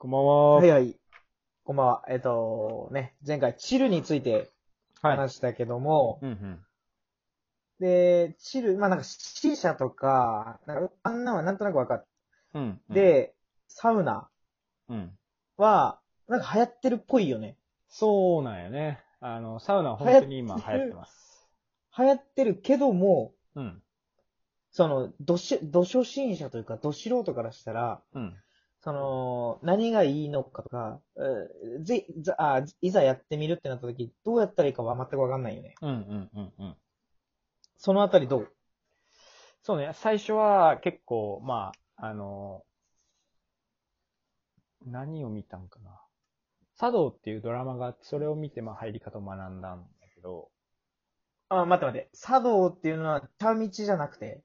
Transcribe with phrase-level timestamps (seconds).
[0.00, 0.54] こんばんは。
[0.58, 0.96] はいはい。
[1.64, 2.04] こんばんは。
[2.08, 4.48] えっと、ね、前回、チルについて
[5.02, 5.16] はい。
[5.16, 6.60] 話したけども、うんうん。
[7.80, 12.04] で、チル、まあなんか C 社とか、なんかあんなのはなんとなくわかる。
[12.54, 12.80] うん。
[12.90, 13.34] で、
[13.66, 14.28] サウナ
[14.88, 15.10] うん。
[15.56, 17.56] は、なんか流行ってるっぽいよね。
[17.88, 19.00] そうなんよね。
[19.18, 21.48] あの、サウナは本当に今流行ってます。
[21.98, 23.82] 流行ってるけども、うん。
[24.70, 28.36] その、どし、ど初心者というか、ど素人からしたら、うん。
[28.88, 35.74] その、何がいいのかとか、えーぜ、ざあいざやってみるってなった時、どうやったらいいかは全くわかんないよね。
[35.82, 36.76] うんうんうんうん。
[37.76, 38.48] そのあたりどう？
[39.62, 42.62] そうね、最初は結構、まあ、あの、
[44.86, 45.90] 何を見たんかな。
[46.78, 50.48] 茶道っていうドラマがあって、それを見て、まあ入り方を学んだんだけど、
[51.50, 52.08] あ、待って待って。
[52.14, 54.40] 茶道っていうのは、茶道じゃなくて。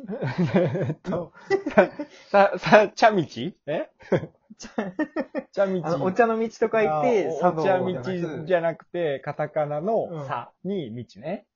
[0.54, 1.32] えっと、
[1.74, 1.90] さ、
[2.30, 3.22] さ、さ、茶道？
[3.66, 3.90] え？
[5.52, 5.80] 茶道。
[5.84, 7.02] あの、お茶の道と書いて、あ
[7.40, 11.46] 茶道お茶道じゃなくて、カタカナうんのさに道ね。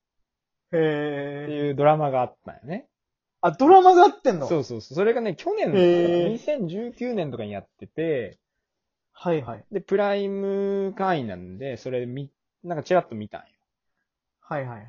[0.68, 0.80] ってへ
[1.50, 2.88] いうドラマがあったんよね。
[3.40, 4.46] あ、ドラマがあってんの？
[4.46, 4.96] そうそうそう。
[4.96, 8.38] それがね、去年の、へー2019年とかにやってて、
[9.12, 9.64] はいはい。
[9.70, 12.30] で、プライム会員なんで、それ見、
[12.62, 13.46] なんかチラッと見たんよ。
[14.40, 14.86] はいはいはい。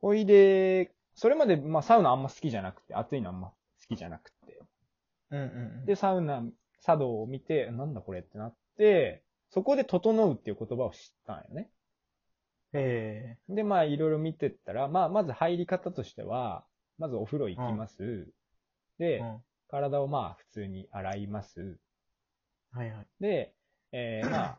[0.00, 3.54] ほいで、それまで、まあサウナあんま好きじゃなくて、暑いのあんま好
[3.88, 4.62] きじゃなくて。
[5.30, 5.84] うんうん。
[5.84, 6.44] で、サウナ、
[6.80, 11.70] 茶道を見て、なんだこれってなって、そこで整うっていう言葉を知ったんよね。
[12.72, 16.64] へで、まあ、いろいろ見てったら、まあ、まず入り方としては、
[16.98, 18.32] まずお風呂行きます。
[19.00, 19.18] え。
[19.18, 19.42] で、うん。
[19.68, 21.78] 体をまあ、普通に洗います。
[22.70, 23.06] はいはい。
[23.20, 23.54] で、
[23.90, 24.58] えー、まあ、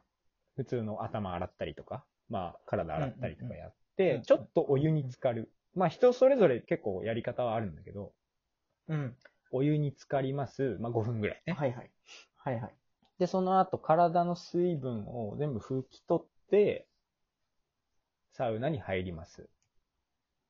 [0.58, 5.52] 普通の頭洗ったりとか、まあ、体洗ったりとかやっうんうんて、ちょっとお湯に浸かる。
[5.76, 8.14] まあ、人それぞれ結構やり方はあるんだけど、
[8.88, 9.16] うん。
[9.52, 10.78] お湯に浸かります。
[10.80, 11.54] まあ、5分ぐらいね。
[11.54, 11.92] はいはい。
[12.38, 12.76] はいはい。
[13.20, 16.88] で、その後、体の水分を全部拭き取って、
[18.32, 19.50] サウナに入ります。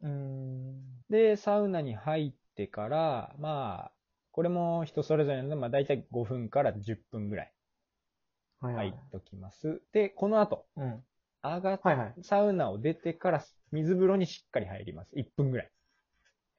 [0.01, 0.81] うーん。
[1.09, 3.91] で、サウナに入ってから、まあ、
[4.31, 7.53] これも人それぞれなので、まあ大体5分から10分ぐらい
[8.59, 8.87] はいはい。
[8.87, 9.81] 入っときます。
[9.91, 11.03] で、この後、うん。
[11.43, 12.15] 上がっはいはい。
[12.23, 15.17] サウナを出てから水風呂にしっかり入ります。
[15.17, 15.71] 1分ぐらい。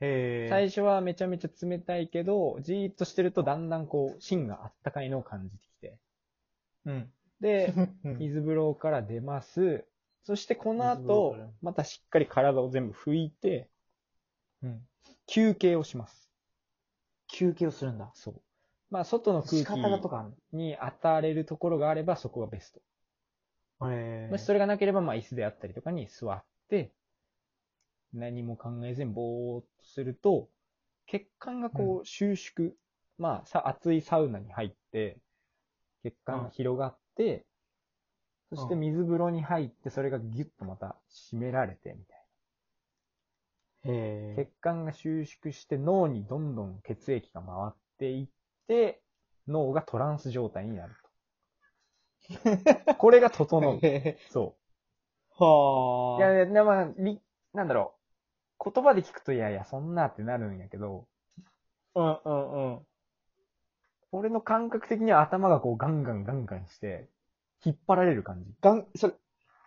[0.00, 0.06] へ
[0.48, 0.50] え。
[0.50, 5.98] 最初はめちゃめちゃ冷たいけど、じーっとしてるとだんだんこう、芯があったかいのを感じてきて。
[6.86, 7.12] うん。
[7.41, 7.74] で、
[8.04, 9.86] う ん水風呂から出ます。
[10.24, 13.68] そしてこの後またしっかり体を全部拭いて、
[14.62, 14.82] うん。
[15.26, 16.30] 休憩をします。
[17.28, 18.10] 休憩をするんだ。
[18.14, 18.34] そう。
[18.91, 19.68] まあ、外の空気
[20.52, 22.80] に当たれるところがあれば、そこがベスト。
[23.80, 26.92] もしそれがなければ、まあ、椅子であったりとかに座って、
[28.12, 30.48] 何も考えずにぼーっとすると、
[31.06, 32.72] 血管がこう収縮、
[33.18, 35.18] まあ、さ、熱いサウナに入って、
[36.02, 37.46] 血管が広がって、
[38.50, 42.26] そして水風呂に入って、それがギュッとまた締められて、みたい
[43.84, 44.44] へな。
[44.44, 48.28] 血管が収縮して脳にどんどん血液が回っていっ
[48.66, 49.02] て、
[49.48, 51.00] 脳がトランス状態になると。
[52.98, 53.78] これが整う。
[53.82, 54.18] え。
[54.30, 54.56] そ
[55.38, 55.44] う。
[55.44, 57.20] はいや、でまあ、り、
[57.54, 57.94] なんだろ
[58.60, 58.70] う。
[58.72, 61.06] 言葉で聞くと、いやいや、そんなってなるんやけど、
[61.94, 62.86] うんうんうん。
[64.12, 67.08] 俺の感覚的には頭がこうガンガンガンガンして、
[67.64, 68.52] 引っ張られる感じ。
[68.60, 69.14] がん、それ、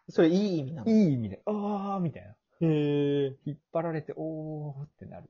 [0.10, 0.92] それいい意味なの？
[0.92, 2.30] いい意味で、あーみたいな。
[2.30, 3.36] へえ。
[3.46, 5.30] 引っ張られて、おーってなる。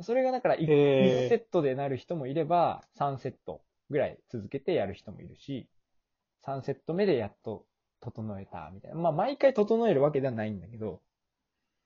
[0.00, 5.68] それがだから1、へーセットでなる人もいれば、3セットぐらい続けてやる人もいるし、
[6.46, 7.66] 3セット目でやっと
[8.00, 8.96] 整えた、みたいな。
[8.96, 11.02] まあ、毎回整えるわけではないんだけど、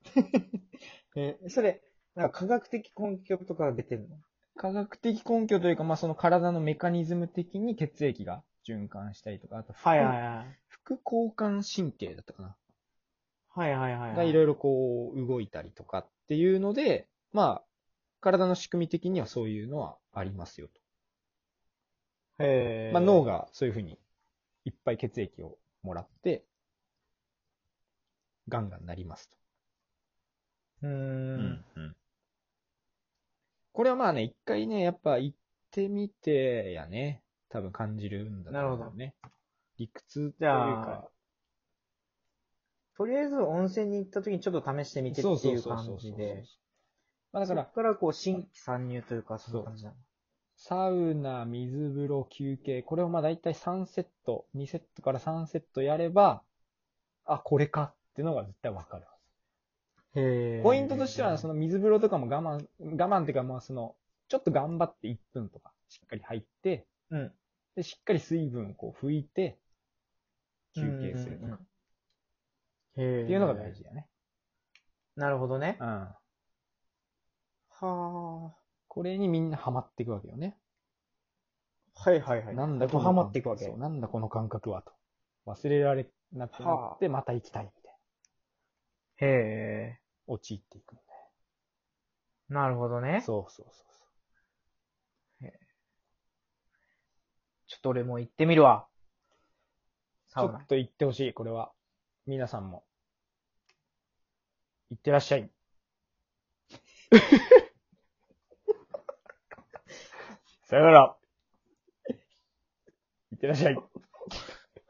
[1.17, 1.83] え、それ、
[2.15, 4.17] なんか科学的根拠とかが出てるの？
[4.57, 10.59] 科学的根拠というか、まあ、その体のメカニズム的に血液が循環したりとか、あと副、はいはいはい。
[10.69, 12.57] 副交感神経だったかな。
[13.49, 14.17] はいはいはい。
[14.17, 17.65] がいろいろこう動いたりとかっていうので、まあ、
[18.21, 22.45] 体の仕組み的にはそういうのはありますよと。
[22.45, 22.93] へえ。
[22.93, 23.25] まあ、脳。
[23.25, 23.99] がそういうふうに
[24.65, 26.45] いっぱい血液をもらって、
[28.49, 29.37] ガンガンなりますと。
[30.83, 31.65] うーん。
[31.77, 31.97] うん
[33.73, 35.37] これはまあね、一回ね、やっぱ行っ
[35.71, 39.15] てみてやね、多分感じるんだと思うよね。
[39.79, 41.09] 理屈というじゃかあ、
[42.97, 46.45] とりあえず温泉に行った時にちょっと試してみてっていう感じで。
[47.33, 49.97] まあだからそ、っからこう新規参入というか、そんな感じなの。
[50.63, 56.43] サウナ、水風呂、休憩、これをまあ大体3セット、2セットから3セットやれば、
[57.25, 59.17] あ、これかっていうのが絶対わかるは
[60.15, 60.21] ず。
[60.21, 63.97] へポイントとしては、その水風呂とかも我慢、我慢っていうかまあその、
[64.29, 67.33] ちょっと頑張って1分とかしっかり入って、うん。
[67.75, 69.57] で、しっかり水分をこう拭いて、
[70.75, 71.67] 休憩するとか、うんうんうん
[72.97, 73.23] へえ。
[73.25, 74.07] っていうのが大事だよね。
[75.17, 75.79] なるほどね。
[75.81, 75.87] うん。
[75.87, 76.17] は
[77.81, 78.60] あ。
[78.91, 80.57] これにみんなハマっていくわけよね。
[81.95, 82.57] はいはいはい。
[82.57, 83.65] なんだこのハマっていくわけ。
[83.65, 84.93] そう、なんだこの感覚はと。
[85.47, 87.89] 忘れられなくなって、また行きたいみた
[89.25, 90.01] いへえ。
[90.27, 90.35] な。
[90.35, 91.03] 陥っていくんだ
[92.49, 93.21] なるほどねよ。。
[93.21, 93.91] そうそうそう
[97.69, 98.89] ちょっと俺も行ってみるわ。
[100.31, 100.59] サウナそう。
[100.59, 100.67] ちょっ。
[100.67, 101.71] と行ってほしい、これは。
[102.27, 102.83] 皆さんも。
[104.91, 105.49] 行ってらっしゃい。
[110.71, 111.17] さよなら。
[113.33, 113.77] 行ってらっしゃい。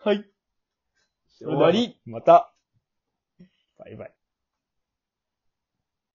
[0.05, 0.27] はい。
[1.38, 2.53] 終わりまた。
[3.79, 4.19] バイバイ。